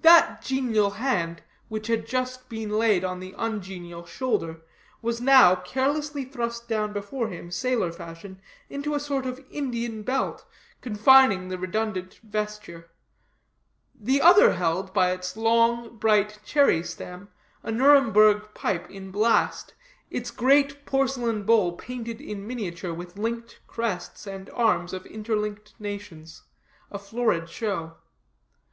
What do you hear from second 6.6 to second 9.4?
down before him, sailor fashion, into a sort of